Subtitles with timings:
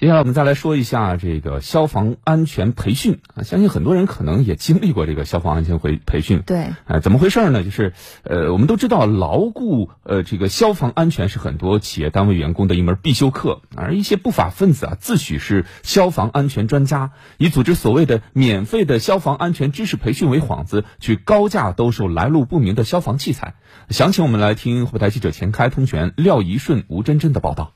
[0.00, 6.40] 接下来我们再来说一下这个消防安全培训啊，相信很多人可能也经历过这个消防安全培培训。
[6.46, 7.62] 对，呃，怎么回事呢？
[7.62, 23.52] 就是呃，我们都知道牢固呃这个消防安全是很多企业单位员工的一门必修课，而一些不法分子啊自诩是消防安全专家，以组织所谓的免费的消防安全知识培训为幌子，去高价兜售来路不明的消防器材。
[23.90, 27.74] 详情我们来听湖北台记者钱开、通权廖怡顺、吴真真的报道。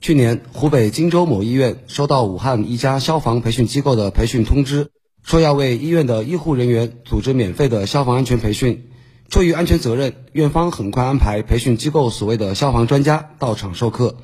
[0.00, 4.90] 去年，湖北荆州某医院收到武汉一家消防培训机构的培训通知，
[5.22, 8.88] 说要为医院的医护人员组织免费的消防安全培训。
[9.28, 14.16] 出于安全责任，院方很快安排培训机构所谓的消防专家到场授课。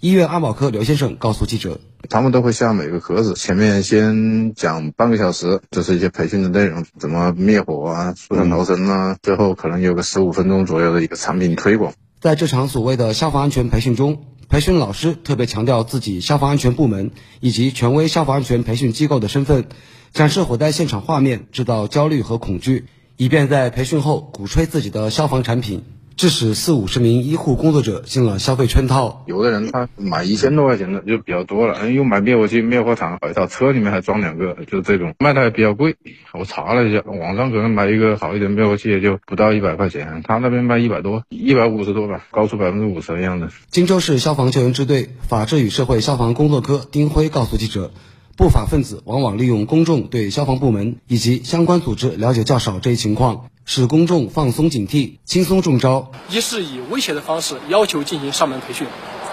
[0.00, 1.78] 医院安保科刘先生告诉记者
[2.10, 11.92] ：“他们都会下每个盒子，前面先讲半个小时，这是一些培训的内容，怎么灭火啊、疏散逃生啊，最后可能有个十五分钟左右的一个产品推广。
[12.20, 19.68] 在这场所谓的消防安全培训中。”培训老师特别强调自己消防安全部门以及权威消防安全培训机构的身份，
[20.14, 22.86] 展示火灾现场画面，制造焦虑和恐惧，
[23.18, 25.84] 以便在培训后鼓吹自己的消防产品。
[26.18, 29.22] 致使四五十名医护工作者进了消费圈套。
[29.28, 35.94] 有的人他买一千多块钱的就比较多了，又买灭火器、灭火毯，一套车里面还装两个，就是这种卖的还比较贵。
[36.32, 43.46] 我查了一下，网上可能买一个好一点灭火器也就不到一百块钱，他那边卖一百多，一百五十多吧，高出百分之五十的样子。
[43.70, 47.92] 荆州市消防救援支队法制与社会消防工作科丁辉告诉记者。
[48.36, 56.10] 不法分子往往利用公众对消防部门以及相关组织了解较少这一情况，使公众放松警惕，轻松中招。
[56.30, 58.86] 一是以威胁的方式要求进行上门培训，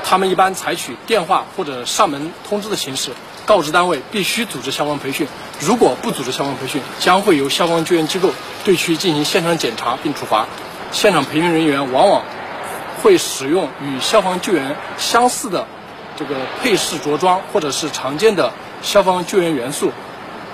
[0.03, 3.11] 他们一般采取电话或者上门通知的形式，
[3.45, 5.25] 告知单位必须组织消防培训，
[5.61, 8.30] 如果不组织消防培训，将会由消防救援机构
[8.66, 10.45] 对其进行现场检查并处罚。
[10.91, 12.22] 现场培训人员往往
[13.02, 15.66] 会使用与消防救援相似的
[16.17, 18.52] 这个配饰着装，或者是常见的。
[18.81, 19.91] 消防救援元素，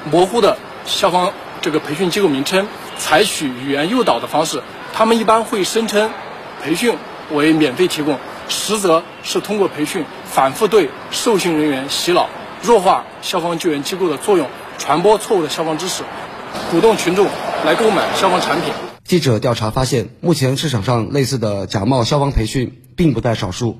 [0.10, 2.68] 模糊的消防这个培训机构名称，
[2.98, 4.64] 采取语言诱导的方式，
[4.94, 6.10] 他们一般会声称
[6.64, 6.96] 培训
[7.32, 8.18] 为免费提供，
[8.50, 12.28] 实则是通过培训反复对受训人员洗脑，
[12.64, 14.48] 弱化消防救援机构的作用，
[14.80, 16.04] 传播错误的消防知识，
[16.72, 17.28] 鼓动群众
[17.64, 18.74] 来购买消防产品。
[19.04, 23.78] 记者调查发现，目前市场上类似的假冒消防培训并不在少数。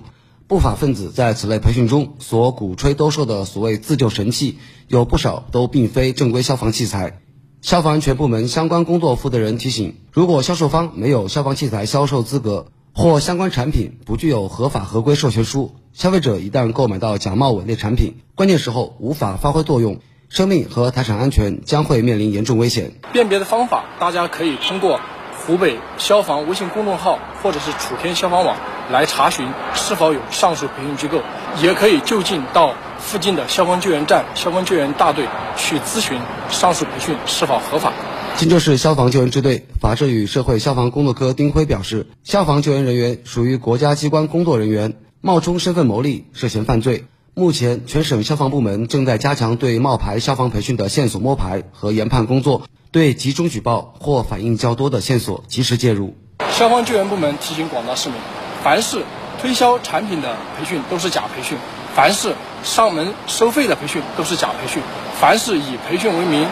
[0.48, 4.60] 不法分子在此类培训中所鼓吹兜售的所谓自救神器，
[4.90, 7.21] 有不少都并非正规消防器材。
[7.62, 22.94] 消防安全部门相关工作负责人提醒：如果销售方没有消防器材销售资格，或相关产品不具有合法合规授权书，消费者一旦购买到假冒伪劣产品，关键时候无法发挥作用，生命和财产安全将会面临严重危险。
[23.14, 25.00] 辨别的方法，大家可以通过
[25.46, 28.58] 湖北消防微信公众号或者是楚天消防网。
[28.92, 31.22] 来查询是否有上述培训机构，
[31.62, 36.18] 也可以就近到附近的消防救援站、消防救援大队去咨询
[36.50, 37.92] 上述培训是否合法。
[38.38, 47.06] 荆州市消防救援支队法制与社会消防工作科丁辉表示，消防救援人员属于国家机关工作人员，冒充身份牟利涉嫌犯罪。
[47.34, 56.16] 目前，全省消防部门正在加强对冒牌消防培训的线索摸排和研判工作，对集中举报或反映较多的线索及时介入。
[56.52, 58.18] 消防救援部门提醒广大市民。
[58.64, 59.04] 凡是
[59.42, 61.58] 推销产品的培训都是假培训，
[61.96, 64.82] 凡是上门收费的培训都是假培训，
[65.20, 66.48] 凡是以培训为名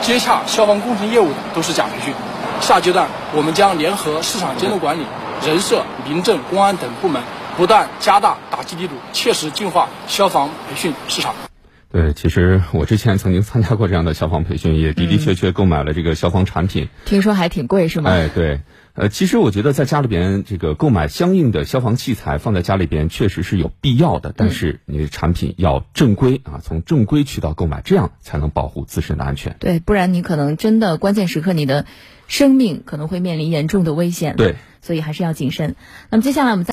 [0.00, 2.14] 接洽消防工程业务的都是假培训。
[2.60, 5.06] 下阶段，我们将联合市场监督管理、
[5.44, 7.22] 人社、民政、公安等部门，
[7.56, 11.34] 不断加大打击力度，切实净化消防培训市场。
[11.92, 16.88] 对，其实我之前曾经参加过这样的消防培训，也的的确确购买了这个消防产品。
[17.04, 18.10] 听说还挺贵，是吗？
[18.10, 18.60] 哎，对。
[18.94, 29.56] 呃，其实我觉得在家里边这个购买相应的消防器材放在家里边确实是有必要的，但是你的产品要正规啊，从正规渠道购买，这样才能保护自身的安全。
[29.60, 31.86] 对，不然你可能真的关键时刻你的
[32.26, 34.36] 生命可能会面临严重的危险。
[34.36, 35.74] 对，所以还是要谨慎。
[36.10, 36.70] 那么接下来我们再。